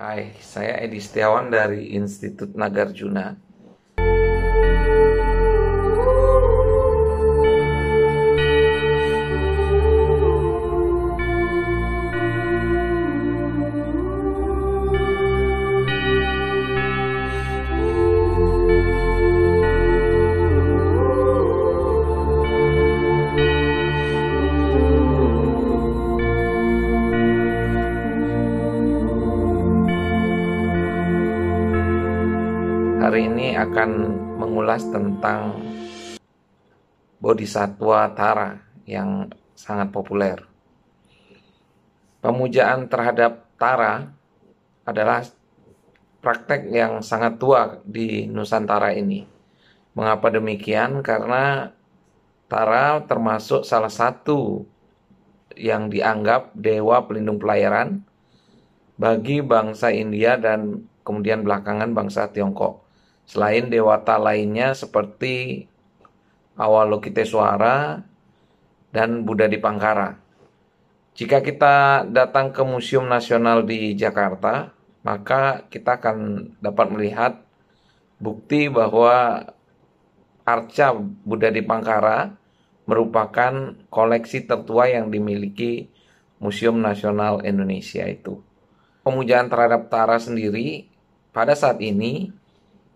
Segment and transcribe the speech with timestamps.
[0.00, 3.36] Hai, saya Edi Setiawan dari Institut Nagarjuna.
[33.10, 33.90] Hari ini akan
[34.38, 35.58] mengulas tentang
[37.18, 38.54] Bodhisatwa Tara
[38.86, 40.38] yang sangat populer.
[42.22, 44.14] Pemujaan terhadap Tara
[44.86, 45.26] adalah
[46.22, 49.26] praktek yang sangat tua di Nusantara ini.
[49.98, 51.02] Mengapa demikian?
[51.02, 51.66] Karena
[52.46, 54.62] Tara termasuk salah satu
[55.58, 58.06] yang dianggap dewa pelindung pelayaran
[58.94, 62.86] bagi bangsa India dan kemudian belakangan bangsa Tiongkok.
[63.30, 65.62] Selain dewata lainnya seperti
[66.58, 68.02] Awalokiteswara
[68.90, 70.18] dan Buddha Dipangkara.
[71.14, 74.74] Jika kita datang ke Museum Nasional di Jakarta,
[75.06, 77.32] maka kita akan dapat melihat
[78.18, 79.46] bukti bahwa
[80.42, 82.34] arca Buddha Dipangkara
[82.82, 85.86] merupakan koleksi tertua yang dimiliki
[86.42, 88.42] Museum Nasional Indonesia itu.
[89.06, 90.90] Pemujaan terhadap Tara sendiri
[91.30, 92.39] pada saat ini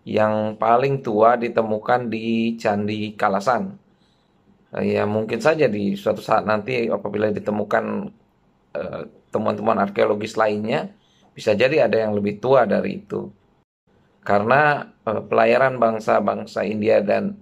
[0.05, 3.73] yang paling tua ditemukan di Candi Kalasan.
[4.85, 8.13] Ya mungkin saja di suatu saat nanti apabila ditemukan
[8.77, 9.03] eh,
[9.33, 10.93] temuan-temuan uh, arkeologis lainnya,
[11.33, 13.33] bisa jadi ada yang lebih tua dari itu.
[14.21, 17.33] Karena uh, pelayaran bangsa-bangsa India dan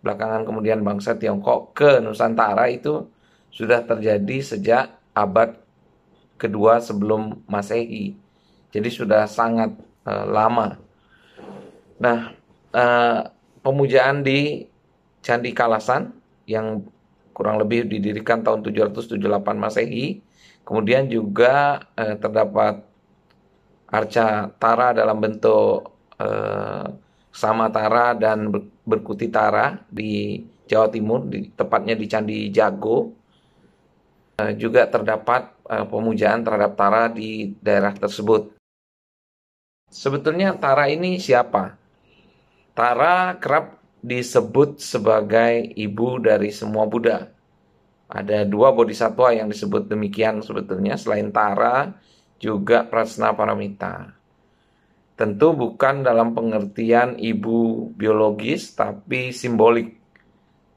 [0.00, 3.12] belakangan kemudian bangsa Tiongkok ke Nusantara itu
[3.52, 5.58] sudah terjadi sejak abad
[6.40, 8.16] kedua sebelum Masehi.
[8.72, 9.74] Jadi sudah sangat
[10.06, 10.85] lama.
[11.96, 12.36] Nah,
[12.76, 13.20] uh,
[13.64, 14.68] pemujaan di
[15.24, 16.12] Candi Kalasan
[16.44, 16.84] yang
[17.32, 19.16] kurang lebih didirikan tahun 778
[19.56, 20.20] Masehi.
[20.66, 22.84] Kemudian juga uh, terdapat
[23.88, 26.86] arca Tara dalam bentuk uh,
[27.32, 28.50] sama Tara dan
[28.84, 33.14] berkuti Tara di Jawa Timur, di, tepatnya di Candi Jago.
[34.36, 38.52] Uh, juga terdapat uh, pemujaan terhadap Tara di daerah tersebut.
[39.88, 41.85] Sebetulnya Tara ini siapa?
[42.76, 47.32] Tara kerap disebut sebagai ibu dari semua Buddha.
[48.04, 51.96] Ada dua bodhisatwa yang disebut demikian sebetulnya selain Tara
[52.36, 54.12] juga Prasna Paramita.
[55.16, 59.96] Tentu bukan dalam pengertian ibu biologis tapi simbolik.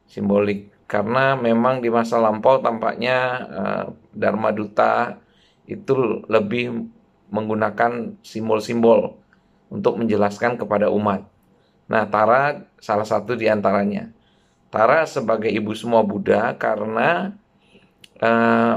[0.07, 3.83] Simbolik karena memang di masa lampau tampaknya uh,
[4.15, 5.19] Dharma Duta
[5.67, 6.87] itu lebih
[7.27, 9.19] menggunakan simbol-simbol
[9.67, 11.27] untuk menjelaskan kepada umat.
[11.89, 14.13] Nah, Tara salah satu di antaranya.
[14.69, 17.33] Tara sebagai ibu semua Buddha karena
[18.21, 18.75] eh,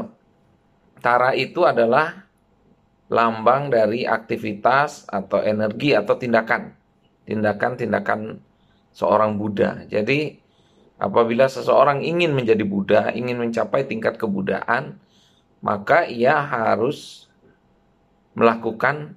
[1.03, 2.25] Tara itu adalah
[3.12, 6.73] lambang dari aktivitas atau energi atau tindakan.
[7.28, 8.41] Tindakan-tindakan
[8.97, 9.84] seorang Buddha.
[9.84, 10.41] Jadi
[10.97, 14.97] apabila seseorang ingin menjadi Buddha, ingin mencapai tingkat kebudaan,
[15.61, 17.29] maka ia harus
[18.33, 19.12] melakukan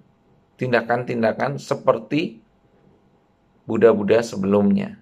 [0.59, 2.44] tindakan-tindakan seperti
[3.65, 4.97] Buddha-Buddha sebelumnya.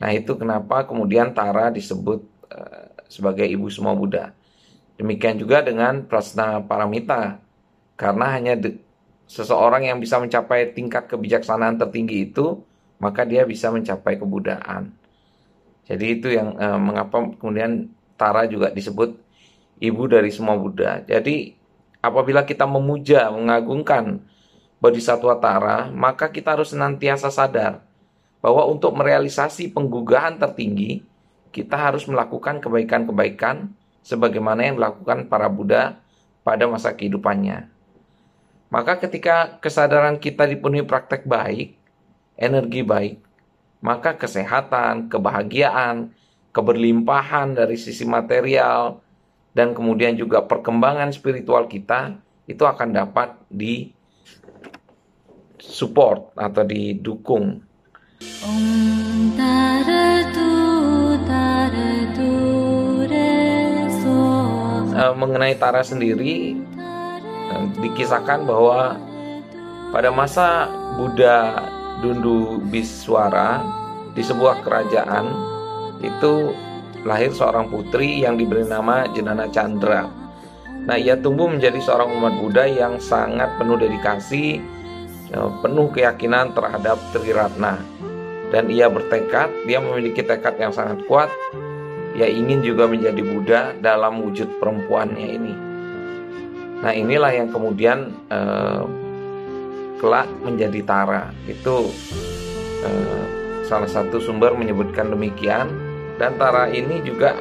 [0.00, 4.32] Nah itu kenapa kemudian Tara disebut uh, sebagai ibu semua Buddha.
[4.96, 7.40] Demikian juga dengan Prasna Paramita.
[7.96, 8.56] Karena hanya
[9.28, 12.64] seseorang yang bisa mencapai tingkat kebijaksanaan tertinggi itu,
[12.96, 14.92] maka dia bisa mencapai kebudaan.
[15.84, 19.16] Jadi itu yang uh, mengapa kemudian Tara juga disebut
[19.80, 21.00] ibu dari semua Buddha.
[21.04, 21.56] Jadi
[22.04, 24.24] apabila kita memuja, mengagungkan
[24.80, 27.84] Bodhisatwa Tara, maka kita harus senantiasa sadar
[28.40, 31.04] bahwa untuk merealisasi penggugahan tertinggi,
[31.52, 33.68] kita harus melakukan kebaikan-kebaikan
[34.00, 36.00] sebagaimana yang dilakukan para Buddha
[36.40, 37.68] pada masa kehidupannya.
[38.72, 41.76] Maka ketika kesadaran kita dipenuhi praktek baik,
[42.40, 43.20] energi baik,
[43.84, 46.16] maka kesehatan, kebahagiaan,
[46.56, 49.04] keberlimpahan dari sisi material,
[49.52, 52.16] dan kemudian juga perkembangan spiritual kita
[52.46, 53.90] itu akan dapat di
[55.70, 57.62] support atau didukung.
[65.00, 66.60] Uh, mengenai Tara sendiri
[67.48, 69.00] uh, dikisahkan bahwa
[69.94, 70.68] pada masa
[71.00, 71.64] Buddha
[72.04, 73.64] Dundu Biswara
[74.12, 75.24] di sebuah kerajaan
[76.04, 76.52] itu
[77.08, 80.04] lahir seorang putri yang diberi nama Jenana Chandra.
[80.80, 84.60] Nah, ia tumbuh menjadi seorang umat Buddha yang sangat penuh dedikasi,
[85.34, 87.78] penuh keyakinan terhadap Triratna.
[88.50, 91.30] Dan ia bertekad, dia memiliki tekad yang sangat kuat,
[92.18, 95.54] ia ingin juga menjadi Buddha dalam wujud perempuannya ini.
[96.82, 98.82] Nah, inilah yang kemudian eh,
[100.02, 101.30] kelak menjadi Tara.
[101.46, 101.86] Itu
[102.82, 103.24] eh,
[103.70, 105.70] salah satu sumber menyebutkan demikian
[106.18, 107.38] dan Tara ini juga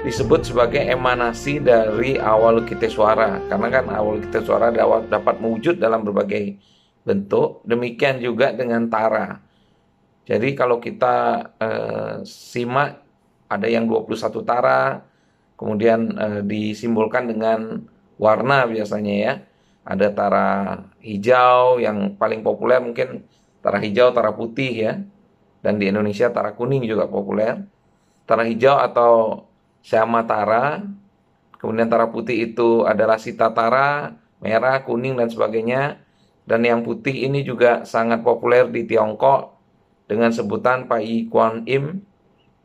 [0.00, 3.40] disebut sebagai emanasi dari awal kita suara.
[3.48, 4.72] Karena kan awal kita suara
[5.04, 6.56] dapat mewujud dalam berbagai
[7.04, 7.60] bentuk.
[7.68, 9.44] Demikian juga dengan tara.
[10.24, 11.16] Jadi kalau kita
[11.58, 13.02] eh, simak
[13.50, 15.02] ada yang 21 tara
[15.58, 17.84] kemudian eh, disimbolkan dengan
[18.16, 19.32] warna biasanya ya.
[19.80, 20.48] Ada tara
[21.00, 23.24] hijau yang paling populer mungkin
[23.64, 24.92] tara hijau tara putih ya.
[25.60, 27.60] Dan di Indonesia tara kuning juga populer.
[28.24, 29.44] Tara hijau atau
[29.80, 30.84] Syama Tara,
[31.56, 36.00] kemudian Tara putih itu adalah Sita Tara, merah, kuning dan sebagainya.
[36.44, 39.54] Dan yang putih ini juga sangat populer di Tiongkok
[40.10, 42.02] dengan sebutan Pai Kuan Im.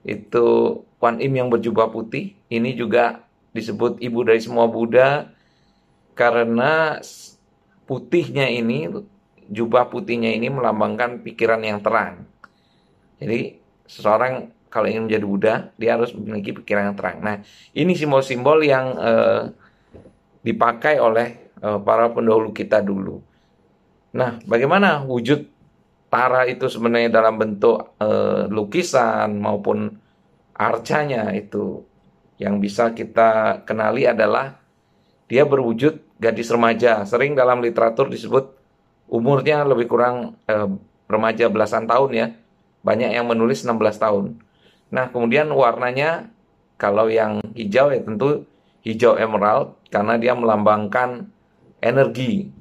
[0.02, 2.34] Itu Kuan Im yang berjubah putih.
[2.50, 3.22] Ini juga
[3.54, 5.32] disebut ibu dari semua Buddha
[6.18, 7.00] karena
[7.86, 8.90] putihnya ini
[9.48, 12.26] jubah putihnya ini melambangkan pikiran yang terang.
[13.22, 17.24] Jadi seseorang kalau ingin menjadi Buddha, dia harus memiliki pikiran yang terang.
[17.24, 17.40] Nah,
[17.72, 19.48] ini simbol-simbol yang uh,
[20.44, 23.24] dipakai oleh uh, para pendahulu kita dulu.
[24.20, 25.56] Nah, bagaimana wujud
[26.12, 29.96] Tara itu sebenarnya dalam bentuk uh, lukisan maupun
[30.56, 31.84] arcanya itu
[32.36, 34.60] yang bisa kita kenali adalah
[35.32, 37.04] dia berwujud gadis remaja.
[37.08, 38.52] Sering dalam literatur disebut
[39.08, 40.68] umurnya lebih kurang uh,
[41.08, 42.28] remaja belasan tahun ya.
[42.84, 44.45] Banyak yang menulis 16 tahun.
[44.96, 46.32] Nah, kemudian warnanya
[46.80, 48.48] kalau yang hijau ya tentu
[48.88, 51.28] hijau emerald karena dia melambangkan
[51.84, 52.56] energi.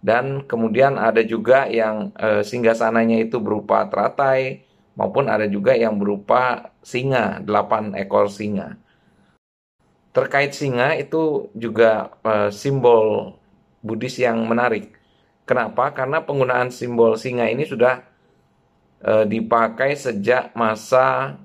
[0.00, 4.64] Dan kemudian ada juga yang e, singgasananya itu berupa teratai
[4.96, 8.76] maupun ada juga yang berupa singa, delapan ekor singa.
[10.12, 13.36] Terkait singa itu juga e, simbol
[13.84, 14.96] Buddhis yang menarik.
[15.44, 15.92] Kenapa?
[15.92, 18.04] Karena penggunaan simbol singa ini sudah
[19.04, 21.36] e, dipakai sejak masa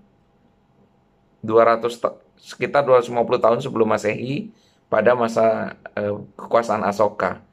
[1.44, 1.92] 200
[2.40, 4.56] sekitar 250 tahun sebelum Masehi
[4.88, 7.44] pada masa e, kekuasaan Asoka.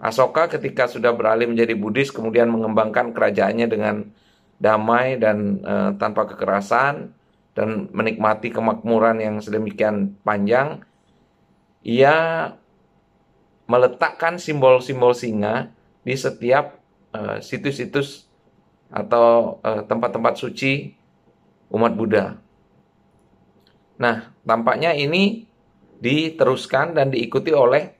[0.00, 3.96] Asoka ketika sudah beralih menjadi Buddhis kemudian mengembangkan kerajaannya dengan
[4.56, 7.12] damai dan e, tanpa kekerasan
[7.52, 10.80] dan menikmati kemakmuran yang sedemikian panjang.
[11.84, 12.48] Ia
[13.68, 15.72] meletakkan simbol-simbol singa
[16.04, 16.76] di setiap
[17.42, 18.29] situs-situs
[18.90, 20.72] atau eh, tempat-tempat uh, suci
[21.70, 22.34] umat Buddha.
[24.02, 25.46] Nah, tampaknya ini
[26.02, 27.94] diteruskan dan diikuti oleh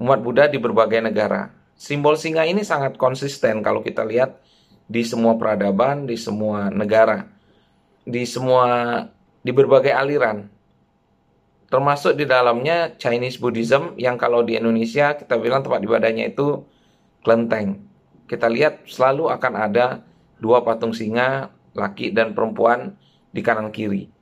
[0.00, 1.52] umat Buddha di berbagai negara.
[1.78, 4.40] Simbol singa ini sangat konsisten kalau kita lihat
[4.88, 7.28] di semua peradaban, di semua negara,
[8.02, 9.04] di semua
[9.44, 10.48] di berbagai aliran.
[11.68, 16.64] Termasuk di dalamnya Chinese Buddhism yang kalau di Indonesia kita bilang tempat ibadahnya itu
[17.20, 17.87] kelenteng
[18.28, 20.04] kita lihat selalu akan ada
[20.36, 22.94] dua patung singa, laki dan perempuan
[23.32, 24.12] di kanan kiri.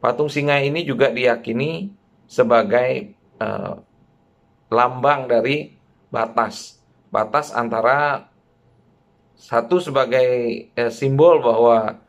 [0.00, 1.92] Patung singa ini juga diyakini
[2.26, 3.78] sebagai uh,
[4.72, 5.76] lambang dari
[6.08, 6.80] batas,
[7.12, 8.26] batas antara
[9.36, 10.28] satu sebagai
[10.74, 12.00] uh, simbol bahwa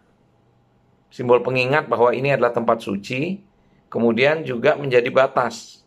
[1.11, 3.43] simbol pengingat bahwa ini adalah tempat suci,
[3.91, 5.83] kemudian juga menjadi batas,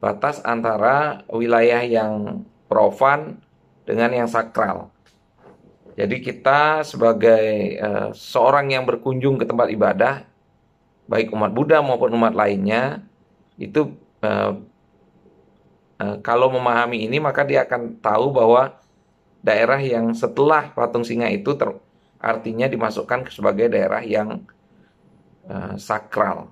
[0.00, 3.43] batas antara wilayah yang profan
[3.84, 4.90] dengan yang sakral.
[5.94, 10.26] Jadi kita sebagai uh, seorang yang berkunjung ke tempat ibadah,
[11.06, 13.04] baik umat Buddha maupun umat lainnya,
[13.54, 14.58] itu uh,
[16.26, 18.76] kalau memahami ini maka dia akan tahu bahwa
[19.40, 21.70] daerah yang setelah patung singa itu ter,
[22.18, 24.42] artinya dimasukkan sebagai daerah yang
[25.46, 26.50] uh, sakral,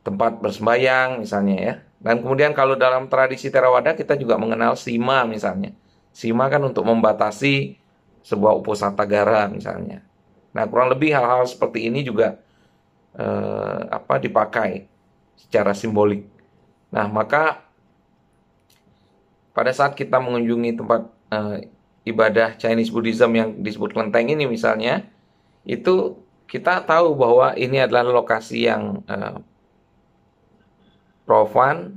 [0.00, 1.74] tempat bersembayang misalnya ya.
[2.02, 5.70] Dan kemudian kalau dalam tradisi Theravada kita juga mengenal sima misalnya.
[6.10, 7.78] Sima kan untuk membatasi
[8.26, 10.02] sebuah uposatagara misalnya.
[10.52, 12.42] Nah kurang lebih hal-hal seperti ini juga
[13.14, 14.90] eh, apa dipakai
[15.38, 16.26] secara simbolik.
[16.90, 17.62] Nah maka
[19.54, 21.70] pada saat kita mengunjungi tempat eh,
[22.02, 25.06] ibadah Chinese Buddhism yang disebut kelenteng ini misalnya,
[25.62, 26.18] itu
[26.50, 29.38] kita tahu bahwa ini adalah lokasi yang eh,
[31.32, 31.96] profan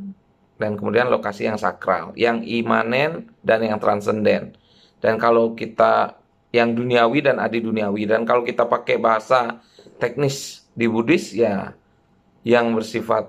[0.55, 4.55] dan kemudian lokasi yang sakral, yang imanen dan yang transenden.
[5.03, 6.15] Dan kalau kita
[6.55, 9.59] yang duniawi dan adi duniawi dan kalau kita pakai bahasa
[9.99, 11.75] teknis di Buddhis ya
[12.47, 13.27] yang bersifat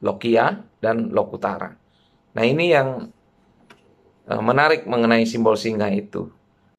[0.00, 1.76] lokia dan lokutara.
[2.32, 3.12] Nah ini yang
[4.24, 6.32] eh, menarik mengenai simbol singa itu.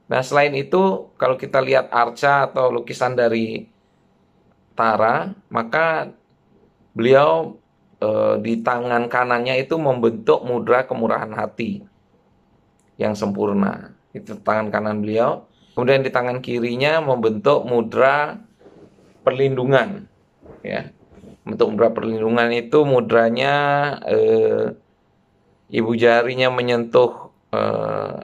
[0.10, 3.70] Nah selain itu kalau kita lihat arca atau lukisan dari
[4.74, 6.12] Tara, maka
[6.92, 7.62] beliau
[8.06, 11.82] eh, di tangan kanannya itu membentuk mudra kemurahan hati
[13.02, 13.98] yang sempurna.
[14.14, 15.50] Itu tangan kanan beliau.
[15.76, 18.40] Kemudian di tangan kirinya membentuk mudra
[19.28, 20.08] perlindungan.
[20.64, 20.94] Ya,
[21.44, 23.56] bentuk mudra perlindungan itu mudranya
[24.08, 24.66] eh,
[25.74, 28.24] ibu jarinya menyentuh eh,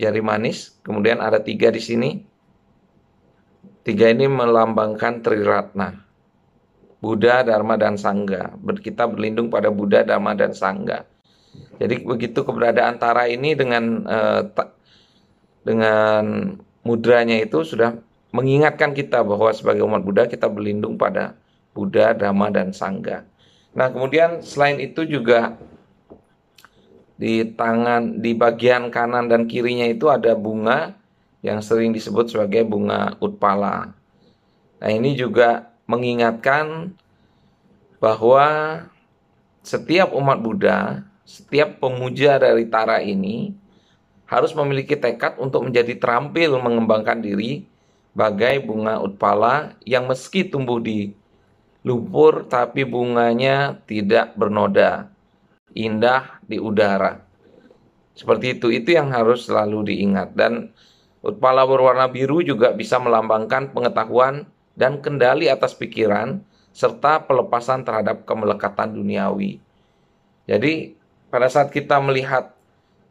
[0.00, 0.80] jari manis.
[0.80, 2.10] Kemudian ada tiga di sini.
[3.84, 6.00] Tiga ini melambangkan Triratna.
[7.04, 8.56] Buddha, Dharma, dan Sangga.
[8.80, 11.04] Kita berlindung pada Buddha, Dharma, dan Sangga.
[11.76, 14.40] Jadi begitu keberadaan Tara ini dengan eh,
[15.64, 17.96] dengan mudranya itu sudah
[18.34, 21.36] mengingatkan kita bahwa sebagai umat Buddha kita berlindung pada
[21.74, 23.26] Buddha, Dhamma, dan Sangga.
[23.74, 25.58] Nah kemudian selain itu juga
[27.14, 30.98] di tangan di bagian kanan dan kirinya itu ada bunga
[31.46, 33.94] yang sering disebut sebagai bunga utpala.
[34.82, 36.96] Nah, ini juga mengingatkan
[38.00, 38.46] bahwa
[39.64, 43.56] setiap umat Buddha, setiap pemuja dari Tara ini
[44.28, 47.64] harus memiliki tekad untuk menjadi terampil mengembangkan diri
[48.16, 51.12] bagai bunga utpala yang meski tumbuh di
[51.84, 55.12] lumpur tapi bunganya tidak bernoda
[55.74, 57.20] indah di udara.
[58.14, 60.38] Seperti itu, itu yang harus selalu diingat.
[60.38, 60.70] Dan
[61.20, 66.42] utpala berwarna biru juga bisa melambangkan pengetahuan dan kendali atas pikiran,
[66.74, 69.62] serta pelepasan terhadap kemelekatan duniawi.
[70.50, 70.98] Jadi,
[71.30, 72.54] pada saat kita melihat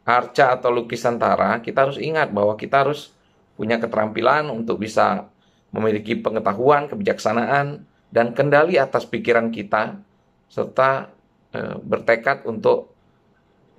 [0.04, 3.16] arca atau lukisan tara, kita harus ingat bahwa kita harus
[3.56, 5.32] punya keterampilan untuk bisa
[5.72, 7.82] memiliki pengetahuan, kebijaksanaan,
[8.14, 9.98] dan kendali atas pikiran kita,
[10.46, 11.10] serta
[11.50, 12.94] e, bertekad untuk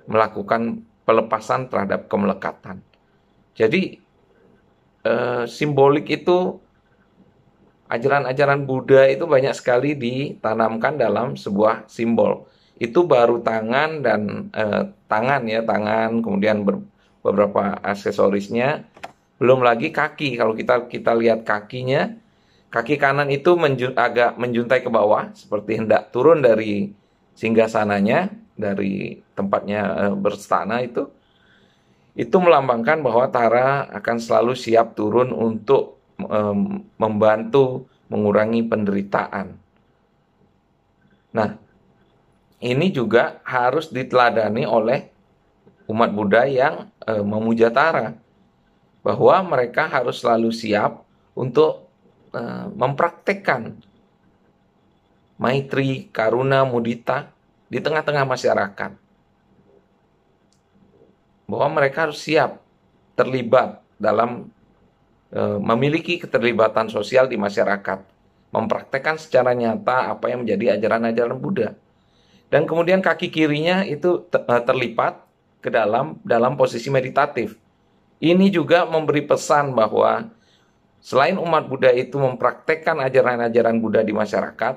[0.09, 2.83] melakukan pelepasan terhadap kemelekatan.
[3.55, 4.01] Jadi
[5.05, 5.13] e,
[5.47, 6.59] simbolik itu
[7.89, 12.49] ajaran-ajaran Buddha itu banyak sekali ditanamkan dalam sebuah simbol.
[12.75, 14.63] Itu baru tangan dan e,
[15.07, 16.83] tangan ya, tangan kemudian ber,
[17.23, 18.83] beberapa aksesorisnya.
[19.39, 20.35] Belum lagi kaki.
[20.35, 22.11] Kalau kita kita lihat kakinya,
[22.73, 26.91] kaki kanan itu menju, agak menjuntai ke bawah seperti hendak turun dari
[27.35, 31.11] singgasananya dari tempatnya e, berstana itu
[32.15, 36.39] itu melambangkan bahwa Tara akan selalu siap turun untuk e,
[36.99, 39.57] membantu mengurangi penderitaan.
[41.35, 41.49] Nah,
[42.63, 45.11] ini juga harus diteladani oleh
[45.91, 48.15] umat Buddha yang e, memuja Tara
[49.05, 51.05] bahwa mereka harus selalu siap
[51.37, 51.85] untuk
[52.33, 52.41] e,
[52.73, 53.77] mempraktekkan
[55.35, 57.31] maitri, karuna, mudita
[57.67, 58.91] di tengah-tengah masyarakat.
[61.45, 62.63] Bahwa mereka harus siap
[63.13, 64.49] terlibat dalam
[65.33, 67.99] memiliki keterlibatan sosial di masyarakat,
[68.55, 71.75] mempraktekkan secara nyata apa yang menjadi ajaran-ajaran Buddha.
[72.47, 75.19] Dan kemudian kaki kirinya itu e, terlipat
[75.59, 77.57] ke dalam dalam posisi meditatif.
[78.21, 80.31] Ini juga memberi pesan bahwa
[81.03, 84.75] selain umat Buddha itu mempraktekkan ajaran-ajaran Buddha di masyarakat,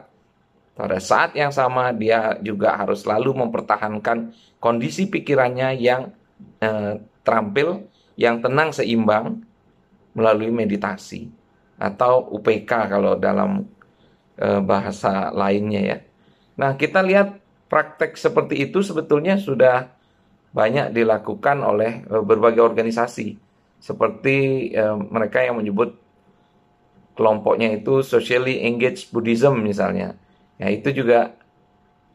[0.75, 6.14] pada saat yang sama dia juga harus selalu mempertahankan kondisi pikirannya yang
[6.59, 7.87] eh, terampil,
[8.19, 9.43] yang tenang seimbang
[10.18, 11.30] melalui meditasi
[11.78, 13.62] atau UPK kalau dalam
[14.34, 15.98] eh, bahasa lainnya ya.
[16.58, 17.38] Nah, kita lihat
[17.70, 19.94] praktek seperti itu sebetulnya sudah
[20.50, 23.38] banyak dilakukan oleh eh, berbagai organisasi
[23.78, 25.94] seperti eh, mereka yang menyebut
[27.14, 30.18] kelompoknya itu socially engaged Buddhism misalnya
[30.58, 31.38] Ya itu juga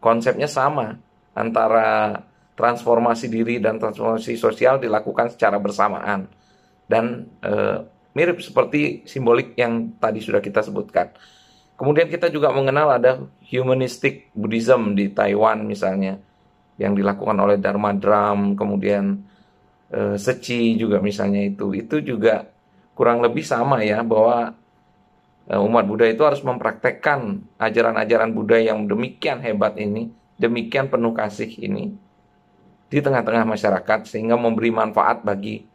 [0.03, 0.99] konsepnya sama
[1.31, 2.19] antara
[2.59, 6.27] transformasi diri dan transformasi sosial dilakukan secara bersamaan
[6.85, 7.53] dan e,
[8.13, 11.13] mirip seperti simbolik yang tadi sudah kita sebutkan.
[11.73, 13.11] Kemudian kita juga mengenal ada
[13.49, 16.21] humanistic Buddhism di Taiwan misalnya
[16.77, 19.25] yang dilakukan oleh Dharma Drum, kemudian
[19.89, 21.73] e, Seci juga misalnya itu.
[21.73, 22.45] Itu juga
[22.93, 24.53] kurang lebih sama ya bahwa
[25.43, 30.07] Eh, umat Buddha itu harus mempraktekkan ajaran-ajaran Buddha yang demikian hebat ini,
[30.39, 31.91] demikian penuh kasih ini
[32.87, 35.67] di tengah-tengah masyarakat sehingga memberi manfaat bagi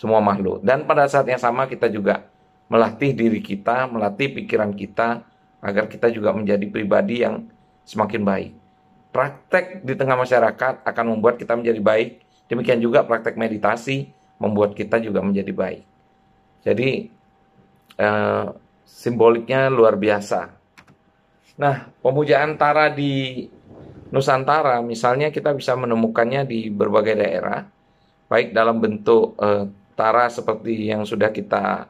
[0.00, 0.64] semua makhluk.
[0.64, 2.24] Dan pada saat yang sama kita juga
[2.72, 5.20] melatih diri kita, melatih pikiran kita
[5.60, 7.44] agar kita juga menjadi pribadi yang
[7.84, 8.52] semakin baik.
[9.12, 12.24] Praktek di tengah masyarakat akan membuat kita menjadi baik.
[12.48, 14.08] Demikian juga praktek meditasi
[14.40, 15.84] membuat kita juga menjadi baik.
[16.64, 17.12] Jadi
[18.00, 18.46] eh,
[18.88, 20.48] simboliknya luar biasa.
[21.60, 23.44] Nah, pemujaan Tara di
[24.08, 27.68] Nusantara misalnya kita bisa menemukannya di berbagai daerah,
[28.32, 29.68] baik dalam bentuk eh,
[30.00, 31.84] Tara seperti yang sudah kita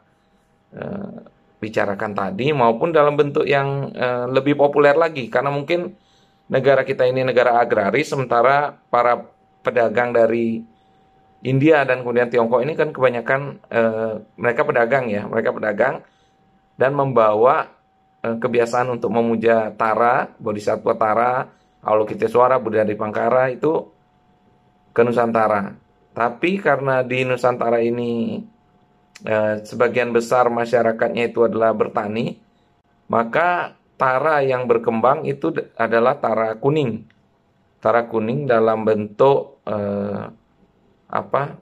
[0.75, 1.15] eh,
[1.63, 5.95] bicarakan tadi maupun dalam bentuk yang eh, lebih populer lagi karena mungkin
[6.51, 9.31] negara kita ini negara agraris sementara para
[9.63, 10.67] pedagang dari
[11.47, 13.41] India dan kemudian Tiongkok ini kan kebanyakan
[13.71, 16.03] eh, mereka pedagang ya, mereka pedagang
[16.75, 17.71] dan membawa
[18.21, 21.49] kebiasaan untuk memuja Tara, Bodhisattva Tara,
[21.81, 23.89] Avalokiteswara, Buddha di Pangkara itu
[24.93, 25.73] ke Nusantara.
[26.21, 28.45] Tapi karena di Nusantara ini
[29.25, 32.37] eh, sebagian besar masyarakatnya itu adalah bertani,
[33.09, 35.49] maka Tara yang berkembang itu
[35.81, 37.09] adalah Tara kuning.
[37.81, 40.29] Tara kuning dalam bentuk eh,
[41.09, 41.57] apa?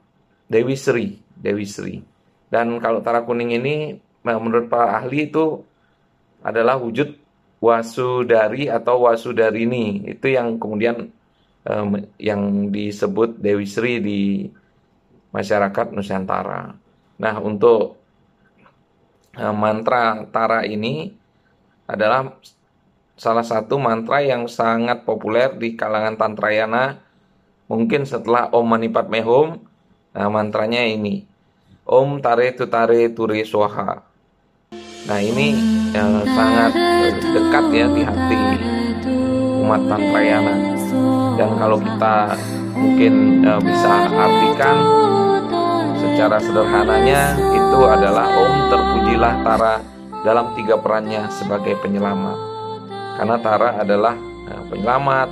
[0.50, 2.02] Dewi Sri, Dewi Sri.
[2.50, 3.94] Dan kalau Tara kuning ini
[4.26, 5.62] menurut para ahli itu
[6.42, 7.14] adalah wujud
[7.62, 11.14] wasudari atau wasudarini itu yang kemudian
[11.68, 14.48] um, yang disebut Dewi Sri di
[15.30, 16.72] masyarakat Nusantara.
[17.20, 18.00] Nah untuk
[19.36, 21.12] um, mantra Tara ini
[21.84, 22.32] adalah
[23.18, 27.04] salah satu mantra yang sangat populer di kalangan Tantrayana
[27.68, 29.58] mungkin setelah Om Mani Padme Hum
[30.14, 31.26] nah mantranya ini
[31.82, 34.08] Om Tare Tutare Ture Swaha
[35.08, 35.56] Nah ini
[35.96, 36.76] yang sangat
[37.16, 38.40] dekat ya di hati
[39.64, 40.77] umat Tantrayana.
[41.38, 42.34] Dan kalau kita
[42.74, 44.76] mungkin uh, bisa artikan
[45.94, 49.74] secara sederhananya itu adalah Om terpujilah Tara
[50.26, 52.34] dalam tiga perannya sebagai penyelamat.
[53.22, 54.18] Karena Tara adalah
[54.50, 55.28] uh, penyelamat,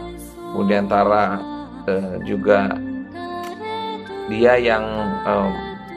[0.54, 1.42] kemudian Tara
[1.90, 2.70] uh, juga
[4.30, 4.86] dia yang
[5.26, 5.50] uh,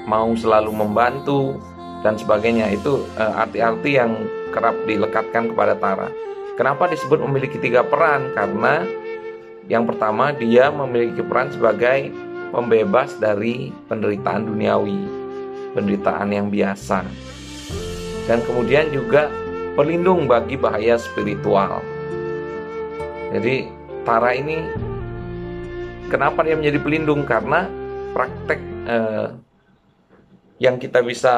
[0.10, 1.62] mau selalu membantu
[2.02, 4.12] dan sebagainya itu arti-arti uh, yang
[4.50, 6.10] kerap dilekatkan kepada Tara.
[6.58, 8.34] Kenapa disebut memiliki tiga peran?
[8.34, 8.84] Karena
[9.70, 12.10] yang pertama dia memiliki peran sebagai
[12.50, 14.98] pembebas dari penderitaan duniawi,
[15.78, 17.06] penderitaan yang biasa.
[18.26, 19.30] Dan kemudian juga
[19.78, 21.86] pelindung bagi bahaya spiritual.
[23.30, 23.70] Jadi
[24.02, 24.66] Tara ini
[26.10, 27.22] kenapa dia menjadi pelindung?
[27.30, 27.70] Karena
[28.18, 29.28] praktek eh,
[30.58, 31.34] yang kita bisa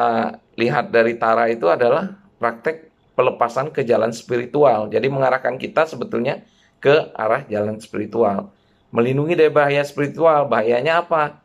[0.56, 4.88] lihat dari Tara itu adalah praktek pelepasan ke jalan spiritual.
[4.88, 6.40] Jadi mengarahkan kita sebetulnya
[6.82, 8.50] ke arah jalan spiritual.
[8.90, 10.50] Melindungi dari bahaya spiritual.
[10.50, 11.38] Bahayanya apa?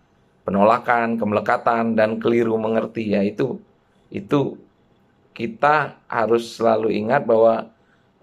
[0.43, 3.13] Penolakan, kemelekatan, dan keliru mengerti.
[3.13, 3.62] Ya itu,
[5.38, 7.69] kita harus selalu ingat bahwa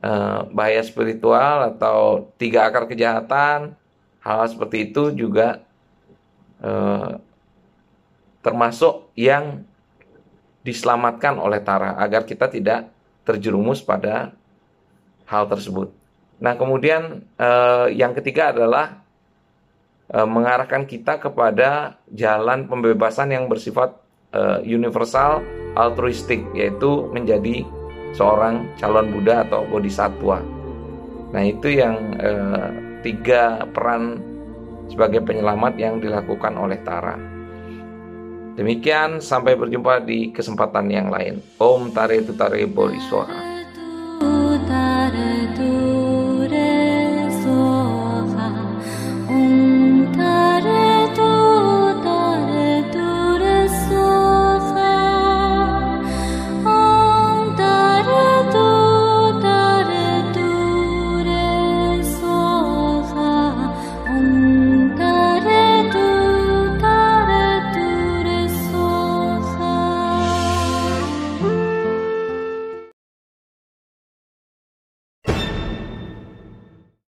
[0.02, 3.78] eh, bahaya spiritual atau tiga akar kejahatan,
[4.24, 5.62] -hal seperti itu juga
[6.64, 7.12] eh,
[8.44, 9.64] termasuk yang
[10.64, 12.88] diselamatkan oleh Tara agar kita tidak
[13.24, 14.32] terjerumus pada
[15.28, 15.92] hal tersebut.
[16.44, 19.00] Nah, kemudian eh, yang ketiga adalah
[20.12, 23.96] eh, mengarahkan kita kepada jalan pembebasan yang bersifat
[24.36, 25.40] eh, universal
[25.72, 27.64] altruistik, yaitu menjadi
[28.12, 30.44] seorang calon Buddha atau bodhisattva.
[31.32, 32.68] Nah, itu yang eh,
[33.00, 34.20] tiga peran
[34.92, 37.16] sebagai penyelamat yang dilakukan oleh Tara.
[38.54, 41.42] Demikian, sampai berjumpa di kesempatan yang lain.
[41.58, 43.43] Om Tare Tutare Boriswara.